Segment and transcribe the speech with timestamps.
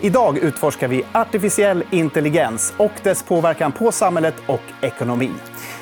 [0.00, 5.34] Idag utforskar vi artificiell intelligens och dess påverkan på samhället och ekonomin.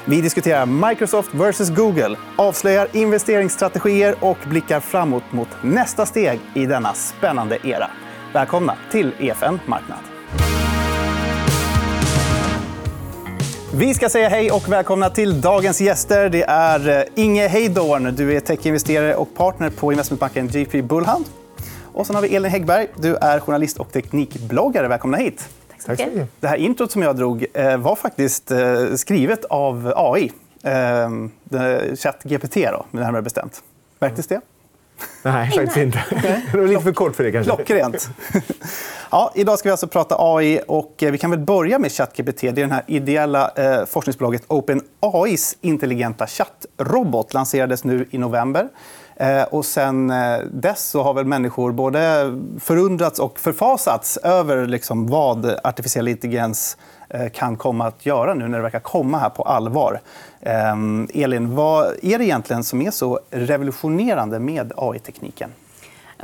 [0.05, 6.95] Vi diskuterar Microsoft versus Google, avslöjar investeringsstrategier och blickar framåt mot nästa steg i denna
[6.95, 7.91] spännande era.
[8.33, 9.99] Välkomna till EFN Marknad.
[13.75, 16.29] Vi ska säga hej och välkomna till dagens gäster.
[16.29, 18.15] Det är eh, Inge Heidorn.
[18.17, 21.27] Du är techinvesterare och partner på investmentbanken GP Bullhound.
[21.95, 22.87] Och sen har vi Elin Häggberg.
[22.97, 24.89] Du är journalist och teknikbloggare.
[24.89, 25.49] Välkomna hit.
[25.87, 26.29] Tack så mycket.
[26.41, 30.33] Det här introt som jag drog eh, var faktiskt eh, skrivet av AI.
[31.97, 32.57] ChatGPT,
[32.91, 33.63] närmare bestämt.
[33.99, 34.41] Märktes det?
[35.23, 36.05] Nej, faktiskt inte.
[36.53, 37.33] Det var lite för kort för det.
[37.33, 37.53] kanske.
[37.57, 38.09] Klockrent.
[39.11, 40.61] Ja, idag ska vi alltså prata AI.
[40.69, 42.41] och eh, Vi kan väl börja med ChatGPT.
[42.41, 47.35] Det är det här ideella eh, forskningsbolaget OpenAIs intelligenta chattrobot.
[47.35, 48.69] lanserades nu i november.
[49.17, 55.07] Eh, och sen eh, dess så har väl människor både förundrats och förfasats över liksom
[55.07, 56.77] vad artificiell intelligens
[57.09, 60.01] eh, kan komma att göra nu när det verkar komma här på allvar.
[60.41, 65.51] Ehm, Elin, vad är det egentligen som är så revolutionerande med AI-tekniken?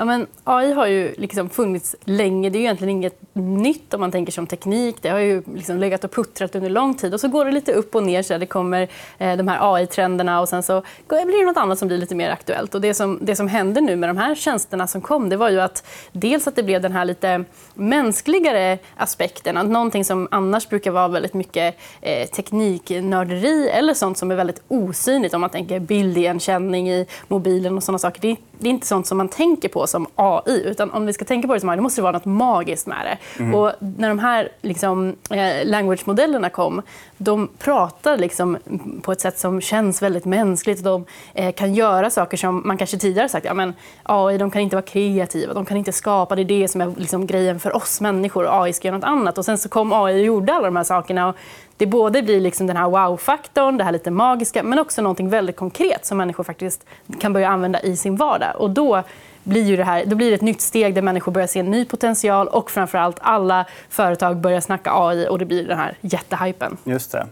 [0.01, 2.51] Ja, men AI har ju liksom funnits länge.
[2.51, 4.97] Det är egentligen inget nytt om man tänker som teknik.
[5.01, 7.15] Det har ju liksom legat och puttrat under lång tid.
[7.15, 8.23] Och så går det lite upp och ner.
[8.23, 11.89] Så det kommer eh, de här AI-trenderna och sen så blir det nåt annat som
[11.89, 12.75] blir lite mer aktuellt.
[12.75, 15.51] Och det, som, det som hände nu med de här tjänsterna som kom det var
[15.51, 19.57] ju att dels att det blev den här lite mänskligare aspekten.
[19.57, 24.63] Att någonting som annars brukar vara väldigt mycket eh, tekniknörderi eller sånt som är väldigt
[24.69, 25.35] osynligt.
[25.35, 28.21] Om man tänker bildigenkänning i mobilen och såna saker.
[28.21, 30.63] Det, det är inte sånt som man tänker på som AI.
[30.65, 32.87] Utan om vi ska tänka på det som AI, då måste det vara nåt magiskt
[32.87, 33.43] med det.
[33.43, 33.55] Mm.
[33.55, 36.83] Och när de här liksom, eh, language-modellerna kom,
[37.17, 38.59] de pratar liksom
[39.03, 40.85] på ett sätt som känns väldigt mänskligt.
[40.85, 44.63] De eh, kan göra saker som man kanske tidigare sagt ja, men AI de kan
[44.63, 46.37] inte vara kreativa, de kan inte skapa.
[46.37, 48.63] Det är det som är liksom grejen för oss människor.
[48.63, 49.39] AI ska göra nåt annat.
[49.39, 51.29] Och sen så kom AI och gjorde alla de här sakerna.
[51.29, 51.37] Och
[51.81, 55.57] det både blir liksom den här wow-faktorn, det här lite magiska men också något väldigt
[55.57, 56.85] konkret som människor faktiskt
[57.21, 58.57] kan börja använda i sin vardag.
[58.57, 59.03] Och då
[59.45, 61.71] blir ju det här, då blir det ett nytt steg där människor börjar se en
[61.71, 66.77] ny potential och framförallt alla företag börjar snacka AI och det blir den här jättehypen.
[66.85, 67.27] Just det.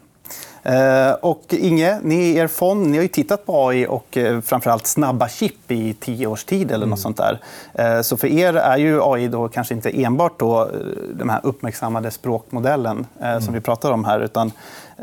[0.63, 4.41] Eh, och Inge, ni i er fond ni har ju tittat på AI och eh,
[4.41, 6.71] framförallt snabba chip i tio års tid.
[6.71, 6.97] Eller något mm.
[6.97, 7.39] sånt där.
[7.75, 10.71] Eh, så för er är ju AI då kanske inte enbart då
[11.15, 13.41] den här uppmärksammade språkmodellen mm.
[13.41, 14.21] som vi pratar om här.
[14.21, 14.53] Utan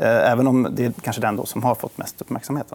[0.00, 2.72] även om det är kanske den då som har fått mest uppmärksamhet.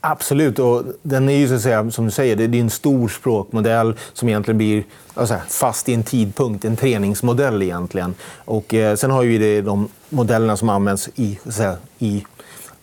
[0.00, 0.58] Absolut.
[0.58, 3.94] Och den är ju så att säga, som du säger, det är en stor språkmodell
[4.12, 4.84] som egentligen blir
[5.14, 6.64] alltså, fast i en tidpunkt.
[6.64, 8.14] En träningsmodell egentligen.
[8.44, 12.24] Och, eh, sen har vi de modellerna som används i, säga, i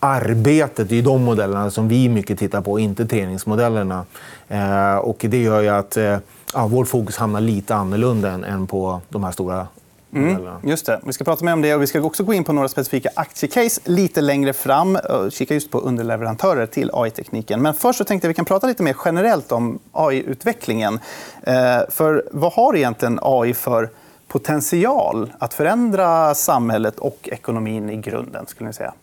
[0.00, 0.88] arbetet.
[0.88, 4.04] Det är de modellerna som vi mycket tittar på, inte träningsmodellerna.
[4.48, 6.18] Eh, och det gör ju att eh,
[6.54, 9.66] ja, vårt fokus hamnar lite annorlunda än på de här stora
[10.14, 11.00] Mm, just det.
[11.04, 11.74] Vi ska prata mer om det.
[11.74, 14.96] och Vi ska också gå in på några specifika aktiecase lite längre fram.
[14.96, 17.62] och Kika just på underleverantörer till AI-tekniken.
[17.62, 21.00] Men först så tänkte jag vi kan prata lite mer generellt om AI-utvecklingen.
[21.42, 23.90] Eh, för vad har egentligen AI för
[24.28, 28.46] potential att förändra samhället och ekonomin i grunden?
[28.46, 28.94] skulle ni säga?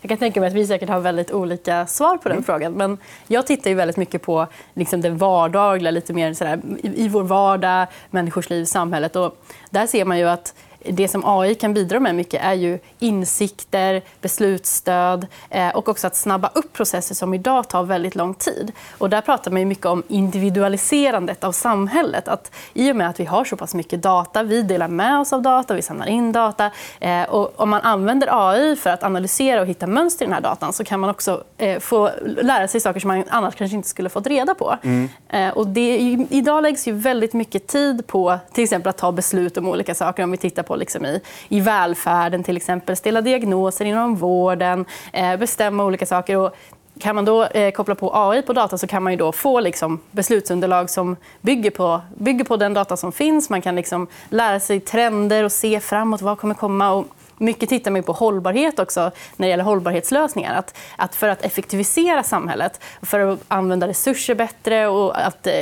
[0.00, 2.44] Jag kan tänka mig att vi säkert har väldigt olika svar på den mm.
[2.44, 2.72] frågan.
[2.72, 7.08] Men jag tittar ju väldigt mycket på liksom det vardagliga, lite mer sådär, i, i
[7.08, 9.16] vår vardag, människors liv, samhället.
[9.16, 9.36] Och
[9.70, 10.54] där ser man ju att
[10.84, 16.16] det som AI kan bidra med mycket är ju insikter, beslutsstöd eh, och också att
[16.16, 18.72] snabba upp processer som idag tar väldigt lång tid.
[18.98, 22.28] Och där pratar man mycket om individualiserandet av samhället.
[22.28, 25.32] Att I och med att vi har så pass mycket data, vi delar med oss
[25.32, 26.70] av data, vi samlar in data.
[27.00, 30.40] Eh, och om man använder AI för att analysera och hitta mönster i den här
[30.40, 33.88] datan så kan man också eh, få lära sig saker som man annars kanske inte
[33.88, 34.76] skulle fått reda på.
[34.82, 35.08] Mm.
[35.54, 35.96] Och det,
[36.30, 40.22] idag läggs ju väldigt mycket tid på till exempel att ta beslut om olika saker.
[40.22, 42.96] Om vi tittar på liksom i, i välfärden, till exempel.
[42.96, 46.36] Ställa diagnoser inom vården, eh, bestämma olika saker.
[46.36, 46.56] Och
[47.00, 49.60] kan man då eh, koppla på AI på data så kan man ju då få
[49.60, 53.50] liksom, beslutsunderlag som bygger på, bygger på den data som finns.
[53.50, 56.22] Man kan liksom lära sig trender och se framåt.
[56.22, 56.90] Vad kommer komma?
[56.90, 57.06] Och
[57.40, 59.00] mycket tittar man på hållbarhet också
[59.36, 60.54] när det gäller hållbarhetslösningar.
[60.54, 65.52] Att, att för att effektivisera samhället, för att använda resurser bättre och att eh,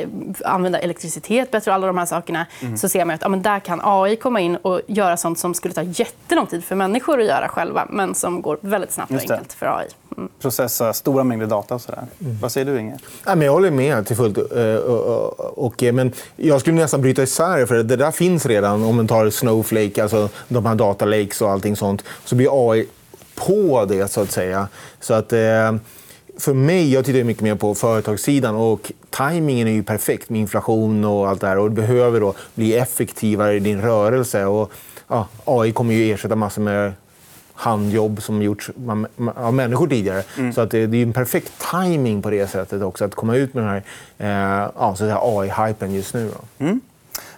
[0.44, 2.76] använda elektricitet bättre och alla de här sakerna mm.
[2.76, 5.54] så ser man att ja, men där kan AI komma in och göra sånt som
[5.54, 9.20] skulle ta jättelång tid för människor att göra själva men som går väldigt snabbt och
[9.20, 9.88] enkelt för AI.
[10.40, 11.74] Processa stora mängder data.
[11.74, 12.06] Och sådär.
[12.20, 12.38] Mm.
[12.40, 12.98] Vad säger du, Inge?
[13.24, 14.38] jag håller med till fullt.
[14.38, 14.74] Eh,
[15.36, 18.84] och, men jag skulle nästan bryta isär för det där finns redan.
[18.84, 22.86] Om man tar Snowflake, alltså de här data lakes och allting sånt, så blir AI
[23.34, 24.68] på det, så att säga.
[25.00, 25.72] Så att, eh,
[26.38, 31.04] för mig, jag tittar mycket mer på företagssidan och tajmingen är ju perfekt med inflation
[31.04, 31.58] och allt det här.
[31.58, 34.44] Och du behöver då bli effektivare i din rörelse.
[34.44, 34.72] Och,
[35.08, 36.92] ja, AI kommer ju ersätta massor med
[37.58, 38.70] handjobb som gjorts
[39.34, 40.22] av människor tidigare.
[40.38, 40.52] Mm.
[40.52, 43.64] Så att det, är en perfekt timing på det sättet också att komma ut med
[43.64, 43.82] den här
[44.18, 44.70] eh,
[45.08, 46.30] ja, AI-hypen just nu.
[46.58, 46.80] Mm.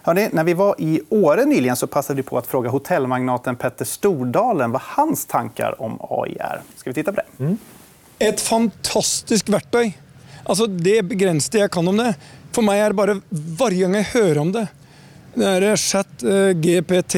[0.01, 3.85] Hörrni, när vi var i Åre nyligen så passade vi på att fråga hotellmagnaten Petter
[3.85, 6.61] Stordalen vad hans tankar om AI är.
[6.75, 7.43] Ska vi titta på det?
[7.43, 7.57] Mm.
[8.19, 10.01] Ett fantastiskt verktyg.
[10.43, 12.15] Alltså, det är begränsat jag kan om det.
[12.51, 13.21] För mig är det bara
[13.59, 14.67] varje gång jag hör om det.
[15.33, 17.15] Det är chat, uh, GPT.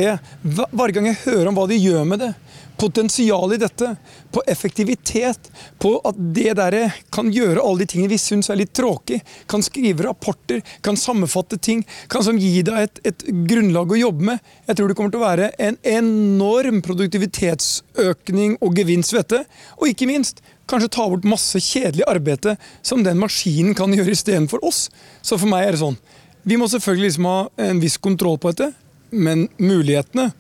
[0.71, 2.33] Varje gång jag hör om vad de gör med det
[2.77, 3.95] potential i dette,
[4.31, 5.49] på effektivitet,
[5.79, 6.77] på at det der
[7.13, 11.57] kan gjøre alle de tingene vi syns er litt tråkig, kan skrive rapporter, kan sammenfatte
[11.57, 14.49] ting, kan som gi deg et, et, grunnlag å jobbe med.
[14.67, 19.61] Jeg tror det kommer til å være en enorm produktivitetsøkning og gevinst ved dette.
[19.79, 24.63] Og ikke minst kanskje ta bort masse kjedelig arbeid som den maskinen kan gjøre istedenfor
[24.65, 24.87] oss.
[25.21, 25.99] Så for meg er det sånn.
[26.43, 27.37] Vi må selvfølgelig liksom ha
[27.69, 28.73] en viss kontroll på dette,
[29.13, 30.31] men mulighetene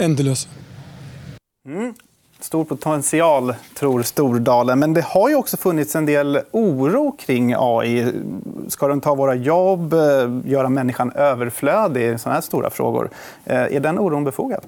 [0.00, 0.57] endeløse.
[1.68, 1.94] Mm.
[2.40, 4.78] Stor potential, tror Stordalen.
[4.78, 8.12] Men det har ju också funnits en del oro kring AI.
[8.68, 9.92] Ska den ta våra jobb?
[9.92, 10.00] Eh,
[10.44, 12.20] göra människan överflödig?
[12.20, 13.10] Såna här stora frågor.
[13.44, 14.64] Eh, är den oron befogad?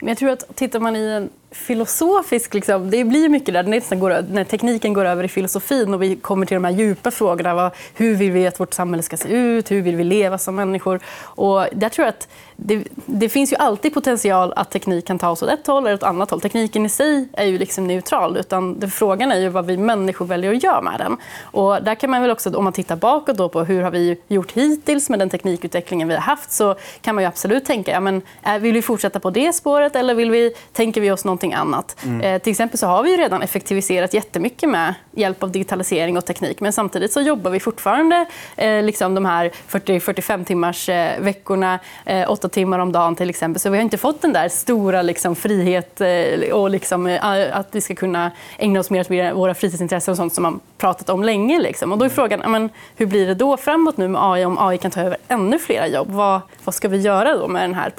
[0.00, 2.54] Jag tror att tittar man i en filosofisk...
[2.54, 6.16] Liksom, det blir mycket där när, går, när tekniken går över i filosofin och vi
[6.16, 7.54] kommer till de här djupa frågorna.
[7.54, 9.70] Vad, hur vill vi att vårt samhälle ska se ut?
[9.70, 11.00] Hur vill vi leva som människor?
[11.20, 15.28] Och där tror jag att det, det, finns ju alltid potential att teknik kan ta
[15.28, 16.40] oss åt ett håll eller åt ett annat håll.
[16.40, 18.36] Tekniken i sig är ju liksom neutral.
[18.36, 21.16] Utan det, frågan är ju vad vi människor väljer att göra med den.
[21.42, 24.16] Och där kan man väl också, om man tittar bakåt då på hur har vi
[24.28, 28.00] gjort hittills med den teknikutvecklingen vi har haft så kan man ju absolut tänka ja,
[28.00, 31.45] men, eh, vill vi fortsätta på det spåret eller vill vi, tänker vi oss någonting
[31.54, 31.96] annat?
[32.04, 32.20] Mm.
[32.20, 36.26] Eh, till exempel så har vi ju redan effektiviserat jättemycket med hjälp av digitalisering och
[36.26, 36.60] teknik.
[36.60, 38.26] Men samtidigt så jobbar vi fortfarande
[38.56, 43.60] eh, liksom de här 40-45 timmars eh, veckorna, eh, åtta timmar om dagen till exempel.
[43.60, 47.68] Så vi har inte fått den där stora liksom, frihet eh, och liksom, eh, att
[47.72, 51.22] vi ska kunna ägna oss mer åt våra fritidsintressen och sånt som man pratat om
[51.24, 51.58] länge.
[51.58, 51.92] Liksom.
[51.92, 54.78] Och då är frågan, men, hur blir det då framåt nu med AI om AI
[54.78, 56.08] kan ta över ännu fler jobb?
[56.10, 57.92] Vad, vad ska vi göra då med den här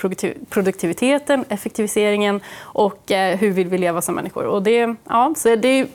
[0.49, 4.43] produktiviteten, effektiviseringen och eh, hur vill vi leva som människor?
[4.43, 5.87] Och det, ja, så det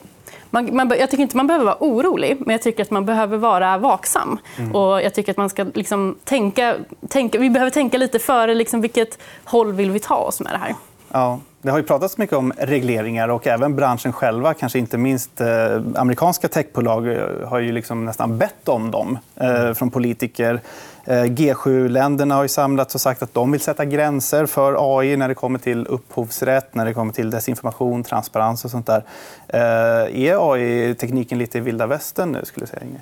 [0.49, 3.37] man, man, jag tycker inte man behöver vara orolig, men jag tycker att man behöver
[3.37, 4.39] vara vaksam.
[4.57, 4.75] Mm.
[4.75, 6.75] Och jag tycker att man ska liksom tänka,
[7.07, 10.57] tänka, vi behöver tänka lite före liksom vilket håll vill vi ta oss med det
[10.57, 10.75] här.
[11.11, 11.39] Ja.
[11.63, 15.47] Det har ju pratats mycket om regleringar och även branschen själva, kanske inte minst eh,
[15.95, 20.61] amerikanska techbolag, eh, har ju liksom nästan bett om dem eh, från politiker.
[21.05, 25.27] Eh, G7-länderna har ju samlats och sagt att de vill sätta gränser för AI när
[25.27, 29.03] det kommer till upphovsrätt, när det kommer till desinformation, transparens och sånt där.
[29.47, 32.99] Eh, är AI-tekniken lite i vilda västern nu, skulle du säga, Inge?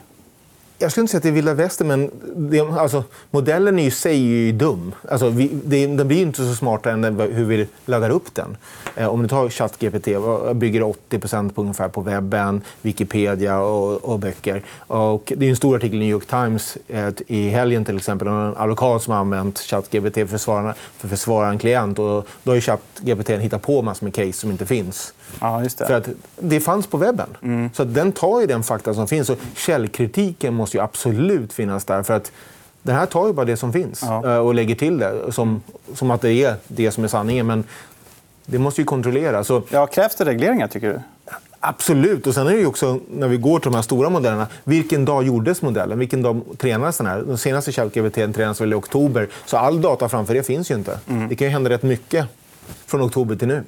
[0.81, 4.13] Jag skulle inte säga att det är vilda västern, men det, alltså, modellen i sig
[4.13, 4.91] är ju dum.
[5.09, 8.57] Alltså, vi, det, den blir inte så smart än hur vi laddar upp den.
[8.95, 10.07] Eh, om du tar ChatGPT,
[10.55, 14.63] bygger 80 på ungefär på webben, Wikipedia och, och böcker.
[14.87, 18.27] Och det är en stor artikel i New York Times eh, i helgen till exempel
[18.27, 21.99] om en advokat som har använt ChatGPT för, för att försvara en klient.
[21.99, 25.13] Och då har ChatGPT hittat på massor med case som inte finns.
[25.39, 25.85] Ja, just det.
[25.85, 27.29] För att det fanns på webben.
[27.41, 27.69] Mm.
[27.73, 29.29] Så den tar ju den fakta som finns.
[29.29, 32.03] Och källkritiken måste ju absolut finnas där.
[32.03, 32.31] För att
[32.81, 34.33] den här tar ju bara det som finns ja.
[34.33, 35.61] Eh, och lägger till det som,
[35.93, 37.47] som att det är det som är sanningen.
[37.47, 37.63] Men
[38.45, 39.47] det måste ju kontrolleras.
[39.47, 39.61] Så...
[39.69, 40.99] Ja, krävs det regleringar, tycker du?
[41.63, 42.27] Absolut.
[42.27, 45.23] Och sen är det också, när vi går till de här stora modellerna, vilken dag
[45.23, 45.99] gjordes modellen?
[45.99, 47.19] Vilken dag tränades den här?
[47.19, 49.27] Den senaste ChatGPT tränades väl i oktober.
[49.45, 50.99] Så all data framför det finns ju inte.
[51.09, 51.29] Mm.
[51.29, 52.25] Det kan ju hända rätt mycket
[52.85, 53.63] från oktober till nu.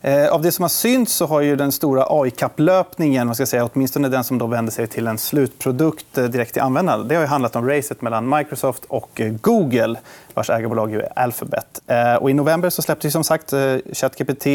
[0.00, 3.34] Eh, av det som har synts så har ju den stora AI-kapplöpningen,
[3.72, 7.26] åtminstone den som då vänder sig till en slutprodukt eh, direkt till användaren det har
[7.26, 9.96] handlat om racet mellan Microsoft och eh, Google
[10.38, 11.80] vars ägarbolag är Alphabet.
[12.20, 13.54] Och I november så släpptes som sagt
[13.92, 14.46] ChatGPT,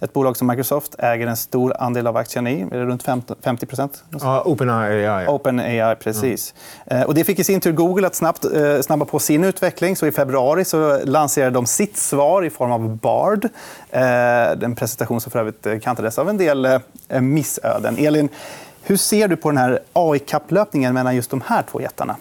[0.00, 2.64] ett bolag som Microsoft äger en stor andel av aktierna i.
[2.64, 3.66] Runt 50
[4.20, 5.26] Ja, OpenAI.
[5.26, 6.54] OpenAI, precis.
[6.86, 7.06] Mm.
[7.06, 8.44] Och det fick i sin tur Google att snabbt
[8.80, 9.96] snabba på sin utveckling.
[9.96, 13.48] Så I februari så lanserade de sitt svar i form av Bard.
[14.60, 17.96] Den presentation som för övrigt eh, kantades av en del eh, missöden.
[17.98, 18.28] Elin,
[18.82, 22.16] hur ser du på den här AI-kapplöpningen mellan just de här två jättarna?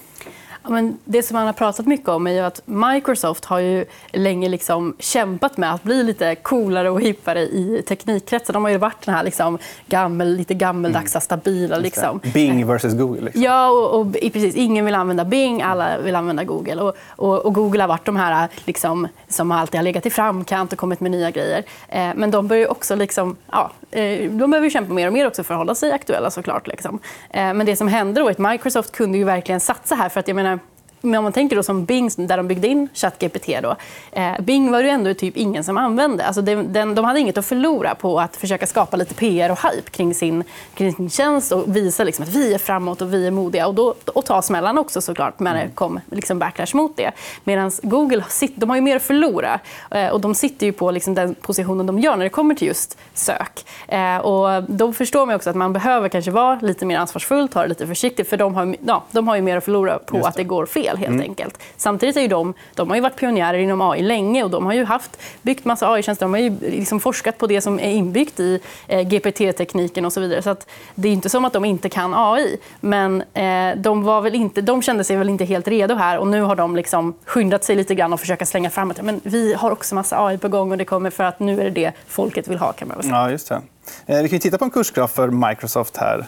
[0.67, 4.50] Ja, men det som man har pratat mycket om är att Microsoft har ju länge
[4.50, 8.53] liksom kämpat med att bli lite coolare och hippare i teknikkretsar.
[8.53, 11.77] De har ju varit den här liksom gammel, lite gammeldagsa, stabila.
[11.77, 12.19] Liksom.
[12.33, 13.21] Bing versus Google.
[13.21, 13.41] Liksom.
[13.41, 14.55] Ja, och, och, precis.
[14.55, 16.81] Ingen vill använda Bing, alla vill använda Google.
[16.81, 20.74] Och, och, och Google har varit de här liksom, som alltid har legat i framkant
[20.74, 21.63] och kommit med nya grejer.
[21.88, 25.43] Eh, men de börjar också liksom, ja, eh, de behöver kämpa mer och mer också
[25.43, 26.67] för att hålla sig aktuella såklart.
[26.67, 27.00] Liksom.
[27.29, 30.09] Eh, men det som hände då är att Microsoft kunde ju verkligen satsa här.
[30.09, 30.56] För att jag menar,
[31.01, 33.75] men om man tänker då som Bing, där de byggde in ChatGPT, då,
[34.12, 36.25] eh, Bing var det ändå typ ingen som använde.
[36.25, 39.60] Alltså den, den, de hade inget att förlora på att försöka skapa lite PR och
[39.62, 43.27] hype kring sin, kring sin tjänst och visa liksom att vi är framåt och vi
[43.27, 43.68] är modiga.
[43.68, 47.12] Och, då, och ta smällan också såklart när det kom liksom backlash mot det.
[47.44, 48.24] Medan Google
[48.56, 49.60] de har ju mer att förlora.
[49.92, 52.68] Eh, och de sitter ju på liksom den positionen de gör när det kommer till
[52.68, 53.66] just sök.
[53.88, 57.62] Eh, och då förstår man också att man behöver kanske vara lite mer ansvarsfull, ta
[57.62, 58.30] det lite försiktigt.
[58.30, 60.27] För de har, ja, de har ju mer att förlora på det.
[60.27, 61.22] att det går fel helt mm.
[61.22, 61.60] enkelt.
[61.77, 64.86] Samtidigt är de, de har ju varit pionjärer inom AI länge och de har ju
[64.86, 66.25] haft, byggt massa AI-tjänster.
[66.25, 70.22] De har ju liksom forskat på det som är inbyggt i eh, GPT-tekniken och så
[70.22, 70.42] vidare.
[70.42, 72.58] Så att det är inte som att de inte kan AI.
[72.80, 76.27] Men eh, de, var väl inte, de kände sig väl inte helt redo här och
[76.27, 79.54] nu har de liksom skyndat sig lite grann och försöka slänga fram att men vi
[79.54, 81.94] har också massa AI på gång och det kommer för att nu är det det
[82.08, 82.74] folket vill ha.
[82.74, 83.16] kan man säga.
[83.16, 83.62] Ja, just det.
[84.06, 86.27] Eh, vi kan titta på en kursgraf för Microsoft här.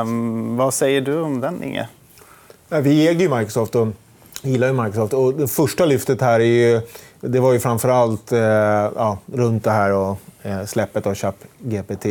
[0.00, 1.88] Um, vad säger du om den, Inge?
[2.68, 3.74] Vi äger ju Microsoft.
[3.74, 3.88] Och
[4.42, 5.12] gillar ju Microsoft.
[5.12, 6.80] Och det första lyftet här är ju,
[7.20, 12.06] det var ju framför allt eh, ja, runt det här och eh, släppet av ChatGPT.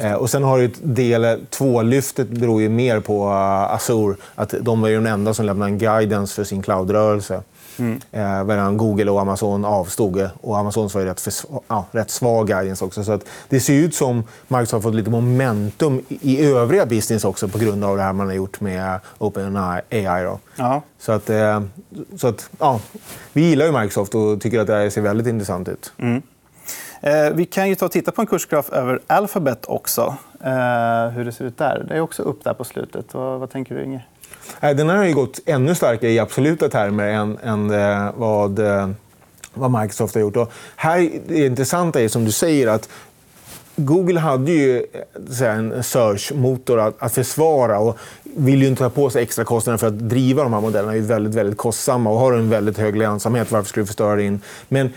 [0.00, 4.16] Eh, och sen har du del 2-lyftet beror ju mer på uh, Azure.
[4.34, 7.42] Att de är ju de enda som lämnar en guidance för sin cloudrörelse.
[7.78, 8.00] Mm.
[8.12, 10.28] Eh, medan Google och Amazon avstod.
[10.40, 13.04] Och Amazon var ju rätt, ja, rätt svag guidance också.
[13.04, 17.48] Så att det ser ut som Microsoft har fått lite momentum i övriga business också
[17.48, 20.24] på grund av det här man har gjort med OpenAI.
[20.24, 20.38] Då.
[20.56, 20.82] Ja.
[20.98, 21.62] Så att, eh,
[22.16, 22.80] så att, ja,
[23.32, 25.92] vi gillar ju Microsoft och tycker att det här ser väldigt intressant ut.
[25.98, 26.22] Mm.
[27.00, 30.16] Eh, vi kan ju ta och titta på en kursgraf över Alphabet också.
[30.40, 31.84] Eh, hur det ser ut där.
[31.88, 33.14] Det är också upp där på slutet.
[33.14, 34.04] Vad, vad tänker du, Inge?
[34.60, 38.88] Den här har ju gått ännu starkare i absoluta termer än, än eh, vad, eh,
[39.54, 40.36] vad Microsoft har gjort.
[40.36, 42.88] Och här, det intressanta är som du säger att
[43.76, 44.86] Google hade ju
[45.40, 49.78] eh, en search-motor att, att försvara och vill ju inte ta på sig extra kostnader
[49.78, 50.92] för att driva de här modellerna.
[50.92, 53.52] De är väldigt, väldigt kostsamma och har en väldigt hög lönsamhet.
[53.52, 54.40] Varför skulle du förstöra din?
[54.68, 54.90] Men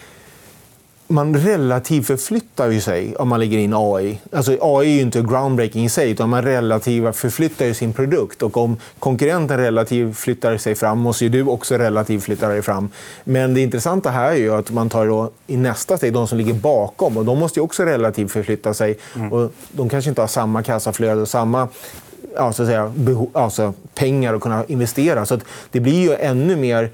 [1.08, 4.20] man relativt förflyttar ju sig om man lägger in AI.
[4.32, 8.42] Alltså, AI är ju inte groundbreaking i sig, utan man relativt förflyttar sin produkt.
[8.42, 12.90] Och om konkurrenten relativt flyttar sig fram måste ju du också relativt flytta dig fram.
[13.24, 16.38] Men det intressanta här är ju att man tar då, i nästa steg de som
[16.38, 17.18] ligger bakom.
[17.18, 18.98] och De måste också relativt förflytta sig.
[19.16, 19.34] Mm.
[19.34, 21.68] Och de kanske inte har samma kassaflöde och samma
[22.36, 22.94] ja, så att säga,
[23.34, 25.26] alltså, pengar att kunna investera.
[25.26, 25.40] Så
[25.72, 26.90] det blir ju ännu mer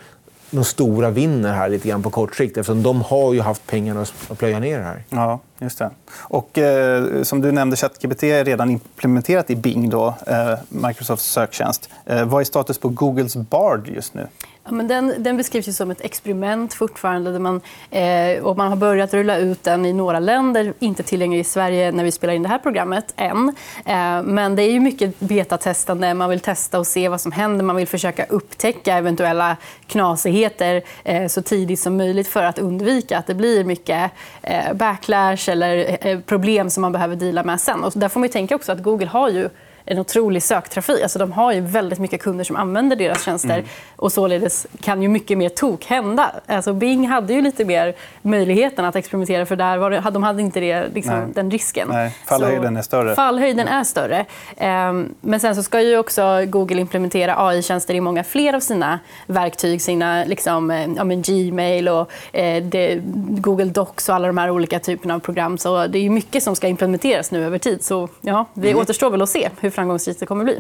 [0.52, 4.06] de stora vinner här lite grann på kort sikt eftersom de har ju haft pengarna
[4.30, 5.04] att plöja ner det här.
[5.10, 5.90] Ja, just det.
[6.14, 11.90] Och, eh, som du nämnde, ChatGPT är redan implementerat i Bing, då, eh, Microsofts söktjänst.
[12.06, 14.28] Eh, vad är status på Googles Bard just nu?
[14.64, 17.32] Ja, men den, den beskrivs ju som ett experiment fortfarande.
[17.32, 20.74] Där man, eh, och man har börjat rulla ut den i några länder.
[20.80, 23.56] Inte tillgänglig i Sverige när vi spelar in det här programmet än.
[23.86, 26.14] Eh, men det är ju mycket betatestande.
[26.14, 27.66] Man vill testa och se vad som händer.
[27.66, 33.28] Man vill försöka upptäcka eventuella knasigheter eh, så tidigt som möjligt för att undvika att
[33.28, 37.84] det blir mycket eh, backlash eller eh, problem som man behöver dela med sen.
[37.84, 39.50] Och där får man tänka också att Google har ju
[39.86, 41.02] en otrolig söktrafik.
[41.04, 43.54] Alltså, de har ju väldigt mycket kunder som använder deras tjänster.
[43.54, 43.66] Mm.
[43.96, 46.32] och Således kan ju mycket mer tok hända.
[46.48, 50.42] Alltså, Bing hade ju lite mer möjligheten att experimentera för där var det, de hade
[50.42, 51.88] inte det, liksom, den risken.
[51.92, 53.16] Nej, fallhöjden är större.
[53.16, 54.26] Fallhöjden är större.
[54.90, 59.00] Um, men sen så ska ju också Google implementera AI-tjänster i många fler av sina
[59.28, 59.82] verktyg.
[59.82, 64.50] Sina liksom, eh, ja, men Gmail och eh, det, Google Docs och alla de här
[64.50, 65.58] olika typerna av program.
[65.58, 67.84] Så det är mycket som ska implementeras nu över tid.
[67.84, 68.82] Så ja, det mm.
[68.82, 70.60] återstår väl att se hur framgångsrikt det kommer bli.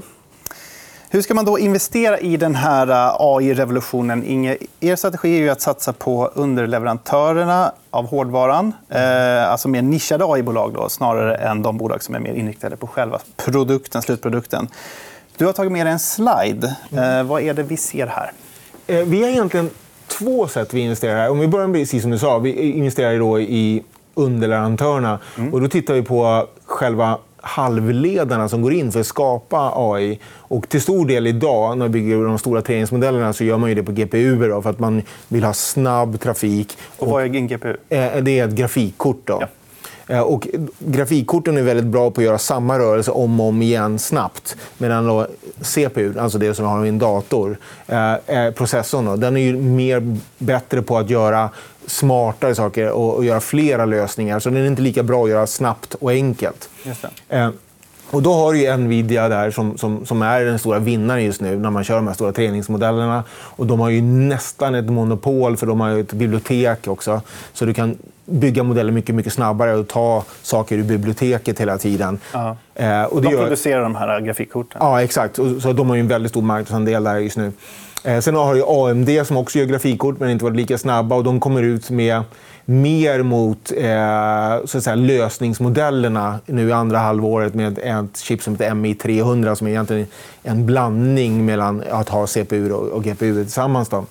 [1.13, 4.23] Hur ska man då investera i den här äh, AI-revolutionen?
[4.23, 8.73] Inge, er strategi är ju att satsa på underleverantörerna av hårdvaran.
[8.89, 12.87] Eh, alltså mer nischade AI-bolag då, snarare än de bolag som är mer inriktade på
[12.87, 14.67] själva produkten, slutprodukten.
[15.37, 16.75] Du har tagit med dig en slide.
[16.91, 18.31] Eh, vad är det vi ser här?
[18.87, 19.69] Eh, vi har egentligen
[20.07, 21.29] två sätt vi investerar här.
[21.29, 25.19] Om vi börjar med precis som du sa, vi investerar då i underleverantörerna.
[25.37, 25.53] Mm.
[25.53, 30.19] Och då tittar vi på själva halvledarna som går in för att skapa AI.
[30.35, 33.83] Och till stor del idag, när man bygger de stora träningsmodellerna, så gör man det
[33.83, 36.77] på GPU för att man vill ha snabb trafik.
[36.97, 37.75] Och vad är en GPU?
[37.89, 39.21] Eh, det är ett grafikkort.
[39.25, 39.37] Då.
[39.41, 39.47] Ja.
[40.07, 40.47] Eh, och
[40.79, 44.55] grafikkorten är väldigt bra på att göra samma rörelse om och om igen snabbt.
[44.77, 45.27] Medan då
[45.61, 49.57] CPU, alltså det som vi har i en dator, eh, processorn, då, den är ju
[49.57, 51.49] mer bättre på att göra
[51.87, 54.39] smartare saker och, och göra flera lösningar.
[54.39, 56.69] Så den är inte lika bra att göra snabbt och enkelt.
[57.29, 57.49] Eh,
[58.11, 61.57] och då har du Nvidia där som, som, som, är den stora vinnaren just nu
[61.57, 63.23] när man kör de här stora träningsmodellerna.
[63.31, 67.21] Och de har ju nästan ett monopol, för de har ett bibliotek också.
[67.53, 67.97] Så du kan
[68.31, 72.19] bygga modeller mycket, mycket snabbare och ta saker ur biblioteket hela tiden.
[72.35, 72.39] Uh
[72.75, 73.01] -huh.
[73.01, 73.41] eh, och de gör...
[73.41, 74.77] producerar de här grafikkorten?
[74.83, 75.35] Ja, exakt.
[75.35, 77.51] Så de har en väldigt stor marknadsandel där just nu.
[78.03, 81.15] Eh, sen har du AMD som också gör grafikkort, men inte varit lika snabba.
[81.15, 82.23] Och de kommer ut med
[82.65, 88.53] mer mot eh, så att säga, lösningsmodellerna nu i andra halvåret med ett chip som
[88.53, 90.07] heter MI300 som är egentligen
[90.43, 93.89] en blandning mellan att ha CPU och GPU tillsammans.
[93.89, 94.05] Då.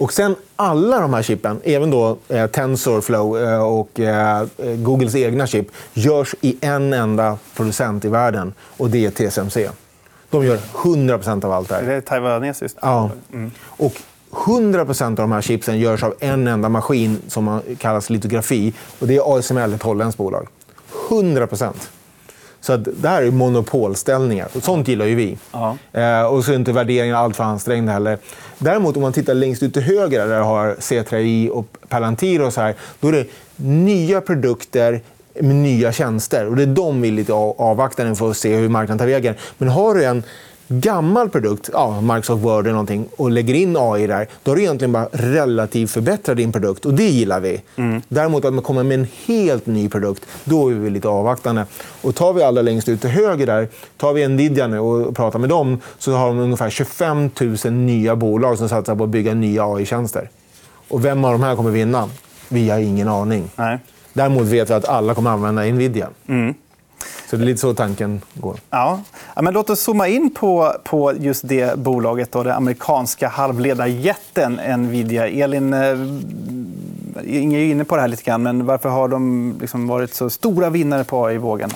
[0.00, 5.46] Och sen alla de här chippen, även då eh, TensorFlow eh, och eh, Googles egna
[5.46, 9.70] chip, görs i en enda producent i världen och det är TSMC.
[10.30, 11.82] De gör 100% av allt det här.
[11.82, 12.78] Det är taiwanesiskt?
[12.82, 13.10] Ja.
[13.32, 13.50] Mm.
[13.60, 13.92] Och
[14.30, 18.74] 100% av de här chipsen görs av en enda maskin som kallas litografi.
[18.98, 20.46] Och det är ASML, ett holländskt bolag.
[21.10, 21.46] 100
[22.60, 24.48] så att det här är monopolställningar.
[24.54, 25.38] Och sånt gillar ju vi.
[25.92, 28.18] Eh, och så är inte värderingen alltför ansträngd heller.
[28.58, 32.60] Däremot om man tittar längst ut till höger där har C3I och Palantir och så
[32.60, 33.26] här, då är det
[33.56, 35.00] nya produkter
[35.34, 36.46] med nya tjänster.
[36.46, 39.34] Och det är de vi lite avvaktande för att se hur marknaden tar vägen.
[39.58, 40.22] Men har du en
[40.70, 44.62] gammal produkt, ja, Microsoft Word eller någonting, och lägger in AI där, då har du
[44.62, 46.86] egentligen bara relativt förbättrat din produkt.
[46.86, 47.62] Och det gillar vi.
[47.76, 48.02] Mm.
[48.08, 51.66] Däremot att man kommer med en helt ny produkt, då är vi lite avvaktande.
[52.02, 55.38] Och tar vi allra längst ut till höger där, tar vi Nvidia nu och pratar
[55.38, 57.30] med dem, så har de ungefär 25
[57.64, 60.30] 000 nya bolag som satsar på att bygga nya AI-tjänster.
[60.88, 62.08] Och vem av de här kommer vinna?
[62.48, 63.50] Vi har ingen aning.
[63.56, 63.78] Nej.
[64.12, 66.08] Däremot vet vi att alla kommer använda Nvidia.
[66.26, 66.54] Mm.
[67.30, 68.56] Så det är lite så tanken går.
[68.70, 69.00] Ja.
[69.42, 75.28] men låt oss zooma in på, på just det bolaget, då, den amerikanska halvledarjätten Nvidia.
[75.28, 75.98] Elin, eh,
[77.24, 80.30] Inge är inne på det här lite grann, men varför har de liksom varit så
[80.30, 81.70] stora vinnare på AI-vågen?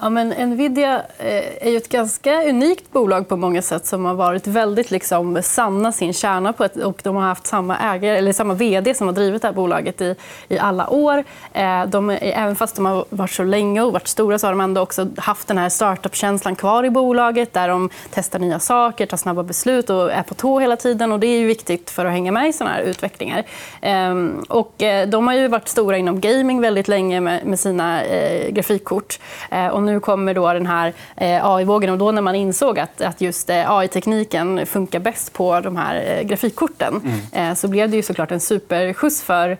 [0.00, 4.14] Ja, men Nvidia eh, är ju ett ganska unikt bolag på många sätt som har
[4.14, 8.32] varit väldigt liksom, sanna sin kärna på ett, och de har haft samma, ägare, eller
[8.32, 10.14] samma vd som har drivit det här bolaget i,
[10.48, 11.24] i alla år.
[11.52, 14.60] Eh, de, även fast de har varit så länge och varit stora så har de
[14.60, 19.16] ändå också haft den här startup-känslan kvar i bolaget där de testar nya saker, tar
[19.16, 21.12] snabba beslut och är på tå hela tiden.
[21.12, 23.44] Och det är ju viktigt för att hänga med i såna här utvecklingar.
[23.80, 28.02] Ehm, och eh, de har ju varit stora inom gaming väldigt länge med, sina
[28.50, 29.18] grafikkort.
[29.72, 31.90] och nu kommer då den här eh, AI-vågen.
[31.90, 36.04] Och då när man insåg att, att just eh, AI-tekniken funkar bäst på de här
[36.06, 37.56] eh, grafikkorten mm.
[37.56, 39.58] så blev det ju såklart en superskjuts för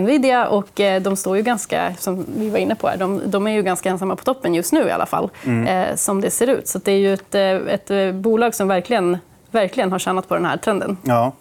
[0.00, 0.48] Nvidia.
[0.48, 3.90] Och de står ju ganska, som vi var inne på, de, de är ju ganska
[3.90, 5.96] ensamma på toppen just nu i alla fall, mm.
[5.96, 6.68] som det ser ut.
[6.68, 9.18] Så det är ju ett, ett bolag som verkligen,
[9.50, 10.96] verkligen har tjänat på den här trenden.
[11.02, 11.32] Ja.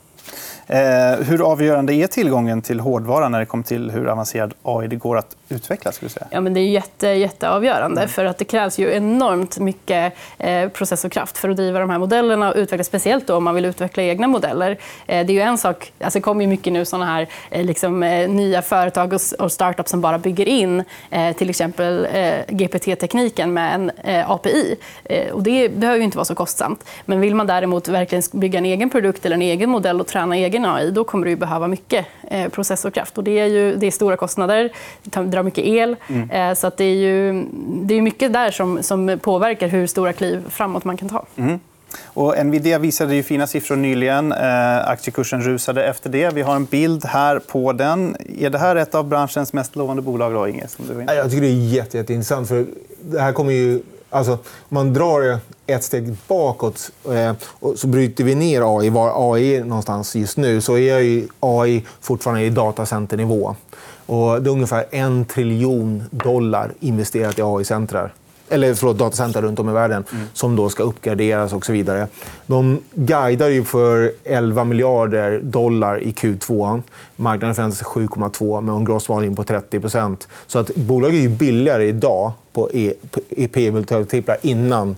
[0.68, 4.96] Eh, hur avgörande är tillgången till hårdvara när det kommer till hur avancerad AI det
[4.96, 5.92] går att utveckla?
[5.92, 6.28] Skulle säga?
[6.30, 8.02] Ja, men det är jätte, jätteavgörande.
[8.02, 8.10] Mm.
[8.10, 12.50] För att det krävs ju enormt mycket eh, processorkraft för att driva de här modellerna
[12.50, 14.72] och utveckla, speciellt då om man vill utveckla egna modeller.
[15.08, 17.66] Eh, det är ju en sak, alltså det kommer ju mycket nu såna här eh,
[17.66, 20.84] liksom, eh, nya företag och, och startups som bara bygger in
[21.38, 22.08] till exempel
[22.48, 23.92] GPT-tekniken med en
[24.28, 24.76] API.
[25.32, 26.86] och det behöver ju inte vara så kostsamt.
[27.06, 30.36] Men vill man däremot verkligen bygga en egen produkt eller en egen modell och träna
[30.36, 33.18] egen AI, då kommer du behöva mycket eh, processorkraft.
[33.18, 34.70] Och det, är ju, det är stora kostnader,
[35.34, 35.96] drar mycket el.
[36.08, 36.30] Mm.
[36.30, 37.46] Eh, så att det är ju
[37.84, 41.26] det är mycket där som, som påverkar hur stora kliv framåt man kan ta.
[41.36, 41.60] Mm.
[42.06, 44.32] Och Nvidia visade ju fina siffror nyligen.
[44.32, 46.34] Eh, aktiekursen rusade efter det.
[46.34, 48.16] Vi har en bild här på den.
[48.40, 50.34] Är det här ett av branschens mest lovande bolag?
[50.34, 52.48] Då, Inge, som du Jag tycker det är jätte, jätteintressant.
[52.48, 52.66] För
[53.02, 53.82] det här kommer ju
[54.14, 59.34] Alltså, om man drar ett steg bakåt eh, och så bryter vi ner AI, var
[59.34, 63.56] AI är någonstans just nu, så är ju AI fortfarande i datacenternivå.
[64.06, 68.14] Och det är ungefär en triljon dollar investerat i AI-centrar
[68.54, 70.26] eller förlåt, datacenter runt om i världen mm.
[70.34, 72.08] som då ska uppgraderas och så vidare.
[72.46, 76.82] De guidar ju för 11 miljarder dollar i Q2.
[77.16, 79.82] Marknaden förväntas sig 7,2 med en gross margin på 30
[80.48, 82.94] Så att bolaget är ju billigare idag på e,
[83.30, 84.96] e P-multiplar innan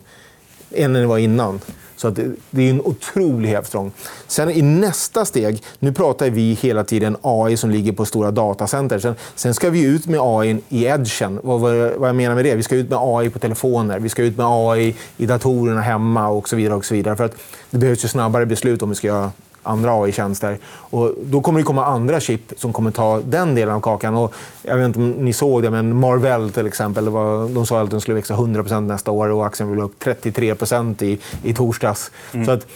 [0.72, 1.60] än det var innan.
[1.96, 3.92] Så att det är en otrolig hävstång.
[4.28, 9.00] Sen i nästa steg, nu pratar vi hela tiden AI som ligger på stora datacenter.
[9.00, 11.40] Sen, sen ska vi ut med AI i edgen.
[11.44, 12.56] Vad, vad, jag menar med det?
[12.56, 16.28] Vi ska ut med AI på telefoner, vi ska ut med AI i datorerna hemma
[16.28, 16.76] och så vidare.
[16.76, 17.16] Och så vidare.
[17.16, 17.36] För att
[17.70, 19.32] det behövs ju snabbare beslut om vi ska göra
[19.66, 20.58] andra AI-tjänster.
[20.68, 24.16] Och då kommer det komma andra chip som kommer ta den delen av kakan.
[24.16, 27.10] Och jag vet inte om ni såg det, men Marvell till exempel.
[27.10, 30.56] Var, de sa att den skulle växa 100% nästa år och aktien vill upp 33
[31.00, 32.12] i, i torsdags.
[32.32, 32.46] Mm.
[32.46, 32.68] Så att,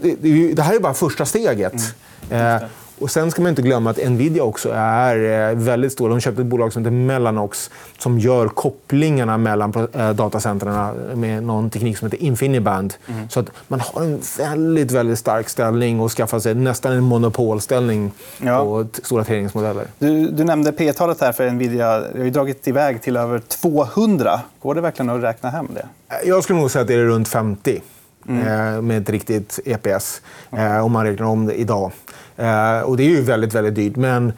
[0.00, 1.94] det, det, här är bara första steget.
[2.30, 2.56] Mm.
[2.56, 2.68] Eh,
[3.00, 6.08] och sen ska man inte glömma att Nvidia också är eh, väldigt stor.
[6.08, 11.70] De köpte ett bolag som heter Mellanox som gör kopplingarna mellan eh, datacentren med någon
[11.70, 12.94] teknik som heter Infiniband.
[13.06, 13.28] Mm.
[13.28, 18.12] Så att man har en väldigt, väldigt stark ställning och skaffar sig nästan en monopolställning
[18.38, 18.58] ja.
[18.58, 19.84] på stora träningsmodeller.
[19.98, 22.00] Du, du nämnde P-talet här för Nvidia.
[22.00, 24.40] Det har ju dragit iväg till över 200.
[24.62, 25.86] Går det verkligen att räkna hem det?
[26.24, 27.80] Jag skulle nog säga att det är runt 50.
[28.28, 28.86] Mm.
[28.86, 30.84] med ett riktigt EPS, mm.
[30.84, 31.92] om man räknar om det idag.
[32.38, 33.96] Eh, och det är ju väldigt, väldigt dyrt.
[33.96, 34.32] Men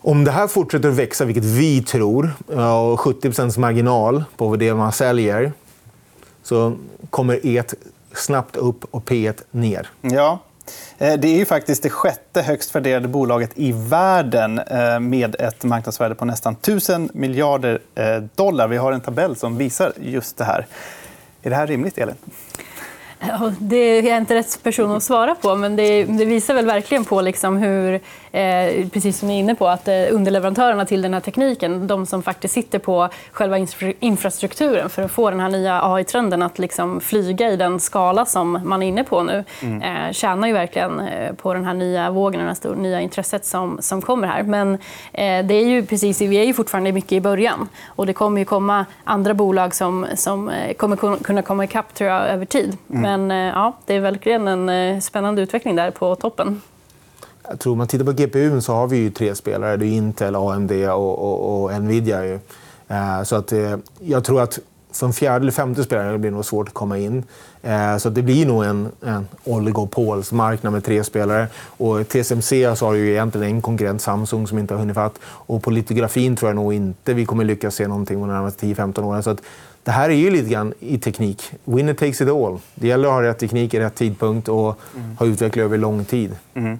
[0.00, 4.74] om det här fortsätter att växa, vilket vi tror, eh, och 70% marginal på det
[4.74, 5.52] man säljer,
[6.42, 6.76] så
[7.10, 7.62] kommer E
[8.14, 9.88] snabbt upp och P ner.
[10.00, 10.38] Ja.
[10.98, 15.64] Eh, det är ju faktiskt det sjätte högst värderade bolaget i världen eh, med ett
[15.64, 17.80] marknadsvärde på nästan 1 000 miljarder
[18.34, 18.68] dollar.
[18.68, 20.66] Vi har en tabell som visar just det här.
[21.42, 22.14] Är det här rimligt, Elin?
[23.58, 27.04] Det är jag inte rätt person att svara på, men det, det visar väl verkligen
[27.04, 28.00] på liksom hur,
[28.34, 32.06] eh, precis som ni är inne på, att eh, underleverantörerna till den här tekniken, de
[32.06, 33.66] som faktiskt sitter på själva
[34.00, 38.60] infrastrukturen för att få den här nya AI-trenden att liksom flyga i den skala som
[38.64, 39.82] man är inne på nu, mm.
[39.82, 41.02] eh, tjänar ju verkligen
[41.36, 44.42] på den här nya vågen och det nya intresset som, som kommer här.
[44.42, 44.78] Men
[45.48, 48.44] det är ju precis, vi är ju fortfarande mycket i början och det kommer ju
[48.44, 52.76] komma andra bolag som, som kommer kunna komma ikapp tror jag, över tid.
[52.90, 53.28] Mm.
[53.28, 56.60] Men ja, det är verkligen en spännande utveckling där på toppen.
[57.48, 59.76] Jag tror, man tittar på GPU så har vi ju tre spelare.
[59.76, 62.24] Det är Intel, AMD och, och, och Nvidia.
[62.26, 62.38] Ju.
[62.88, 63.52] Eh, så att,
[64.00, 64.58] jag tror att
[64.92, 67.24] som fjärde eller femte spelare blir det nog svårt att komma in.
[67.98, 71.48] Så det blir nog en, en oligopolsmarknad med tre spelare.
[71.66, 75.18] Och TSMC så har ju egentligen en konkurrent, Samsung, som inte har hunnit fatt.
[75.24, 79.04] Och på litografin tror jag nog inte vi kommer lyckas se någonting de närmaste 10-15
[79.04, 79.22] åren.
[79.22, 79.42] Så att
[79.82, 81.52] det här är ju lite grann i teknik.
[81.64, 82.58] Winner takes it all.
[82.74, 85.16] Det gäller att ha rätt teknik i rätt tidpunkt och mm.
[85.16, 86.36] ha utvecklat över lång tid.
[86.54, 86.78] Mm.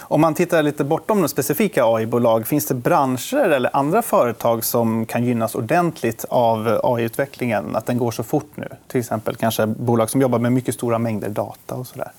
[0.00, 5.06] Om man tittar lite bortom de specifika AI-bolag, finns det branscher eller andra företag som
[5.06, 7.76] kan gynnas ordentligt av AI-utvecklingen?
[7.76, 8.68] Att den går så fort nu?
[8.88, 11.74] Till exempel kanske bolag som jobbar med mycket stora mängder data.
[11.74, 12.12] och så där.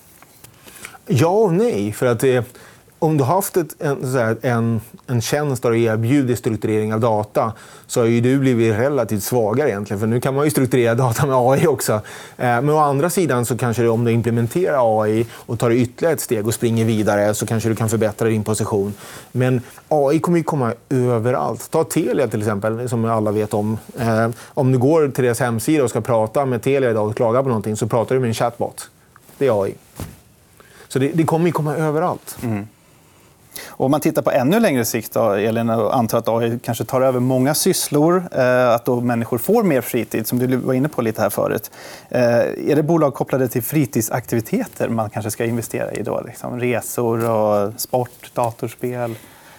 [1.06, 1.92] Ja och nej.
[1.92, 2.44] För att det
[2.98, 7.52] om du har haft ett, en, en, en tjänst där du erbjuder strukturering av data
[7.86, 10.00] så har ju du blivit relativt svagare egentligen.
[10.00, 11.92] För nu kan man ju strukturera data med AI också.
[11.92, 12.00] Eh,
[12.36, 16.20] men å andra sidan så kanske du, om du implementerar AI och tar ytterligare ett
[16.20, 18.94] steg och springer vidare så kanske du kan förbättra din position.
[19.32, 21.70] Men AI kommer ju komma överallt.
[21.70, 23.78] Ta Telia till exempel, som alla vet om.
[23.98, 27.42] Eh, om du går till deras hemsida och ska prata med Telia idag och klaga
[27.42, 28.90] på någonting så pratar du med en chatbot.
[29.38, 29.74] Det är AI.
[30.88, 32.38] Så det, det kommer ju komma överallt.
[32.42, 32.66] Mm.
[33.68, 37.00] Om man tittar på ännu längre sikt, då, Elin, och antar att AI kanske tar
[37.00, 41.02] över många sysslor, eh, att då människor får mer fritid, som du var inne på
[41.02, 41.70] lite här förut.
[42.08, 42.20] Eh,
[42.70, 46.02] är det bolag kopplade till fritidsaktiviteter man kanske ska investera i?
[46.02, 46.22] Då?
[46.26, 49.14] Liksom resor, och sport, datorspel?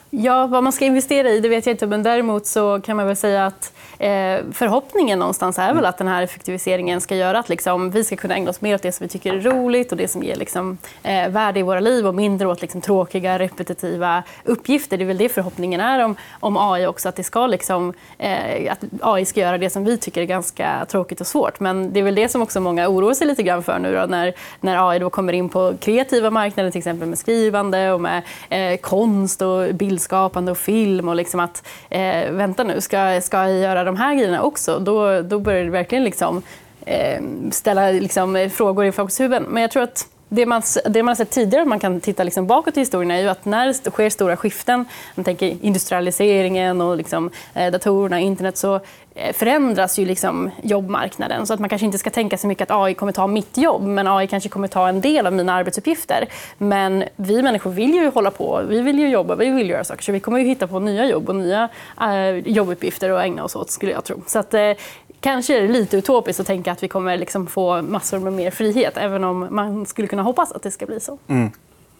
[0.09, 1.87] Ja, vad man ska investera i det vet jag inte.
[1.87, 6.07] Men däremot så kan man väl säga att eh, förhoppningen någonstans är väl att den
[6.07, 9.03] här effektiviseringen ska göra att liksom, vi ska kunna ägna oss mer åt det som
[9.03, 12.15] vi tycker är roligt och det som ger liksom, eh, värde i våra liv och
[12.15, 14.97] mindre åt liksom, tråkiga, repetitiva uppgifter.
[14.97, 17.09] Det är väl det förhoppningen är om, om AI också.
[17.09, 20.85] Att, det ska, liksom, eh, att AI ska göra det som vi tycker är ganska
[20.89, 21.59] tråkigt och svårt.
[21.59, 24.05] Men det är väl det som också många oroar sig lite grann för nu då,
[24.05, 28.21] när, när AI då kommer in på kreativa marknader, till exempel med skrivande och med
[28.49, 31.09] eh, konst och bildskapande och film.
[31.09, 35.21] och liksom att eh, Vänta nu, ska, ska jag göra de här grejerna också, då,
[35.21, 36.41] då börjar det verkligen liksom,
[36.85, 39.43] eh, ställa liksom, eh, frågor i folks huvuden.
[39.43, 42.47] Men jag tror att det man, det man har sett tidigare, man kan titta liksom
[42.47, 44.85] bakåt i historien, är ju att när det sker stora skiften,
[45.15, 48.75] man tänker industrialiseringen och liksom, eh, datorerna, internet, så
[49.15, 51.47] eh, förändras ju liksom jobbmarknaden.
[51.47, 53.81] Så att man kanske inte ska tänka så mycket att AI kommer ta mitt jobb,
[53.81, 56.25] men AI kanske kommer ta en del av mina arbetsuppgifter.
[56.57, 60.03] Men vi människor vill ju hålla på, vi vill ju jobba, vi vill göra saker.
[60.03, 61.69] Så vi kommer ju hitta på nya jobb och nya
[62.01, 64.21] eh, jobbuppgifter att ägna oss åt, skulle jag tro.
[64.27, 64.71] Så att, eh,
[65.19, 68.51] kanske är det lite utopiskt att tänka att vi kommer liksom få massor med mer
[68.51, 71.17] frihet, även om man skulle kunna hoppas att det ska bli så.
[71.27, 71.51] Mm.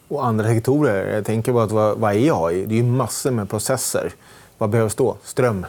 [0.08, 1.14] Och andra sektorer.
[1.14, 2.66] Jag tänker bara att vad, vad är AI?
[2.66, 4.12] Det är ju massor med processer.
[4.58, 5.16] Vad behövs då?
[5.22, 5.66] Ström.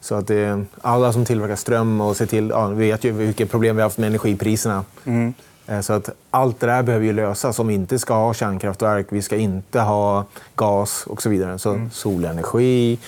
[0.00, 2.48] Så att det, alla som tillverkar ström och ser till...
[2.48, 4.84] Ja, vi vet ju vilka problem vi har haft med energipriserna.
[5.04, 5.34] Mm.
[5.66, 9.06] Eh, så att allt det där behöver ju lösas om vi inte ska ha kärnkraftverk,
[9.08, 11.58] vi ska inte ha gas och så vidare.
[11.58, 11.90] Så mm.
[11.90, 12.98] solenergi,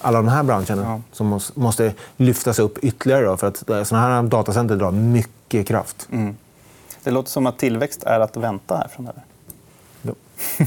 [0.00, 1.00] alla de här branscherna ja.
[1.12, 3.24] som måste lyftas upp ytterligare.
[3.24, 6.08] Då, för att sådana här datacenter drar mycket kraft.
[6.12, 6.36] Mm.
[7.02, 9.22] Det låter som att tillväxt är att vänta här framöver.
[10.02, 10.12] Ja.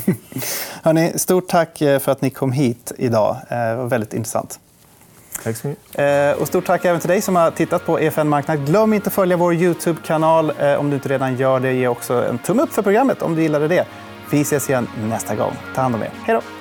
[0.83, 3.37] Hörrni, stort tack eh, för att ni kom hit idag.
[3.49, 4.59] Eh, Det var väldigt intressant.
[5.43, 5.99] Tack så mycket.
[5.99, 8.65] Eh, Och stort tack även till dig som har tittat på EFN Marknad.
[8.65, 10.51] Glöm inte att följa vår Youtube-kanal.
[10.77, 13.41] Om du inte redan gör det, ge också en tumme upp för programmet om du
[13.41, 13.85] gillade det.
[14.31, 15.53] Vi ses igen nästa gång.
[15.75, 16.09] Ta hand om er.
[16.23, 16.60] Hej då!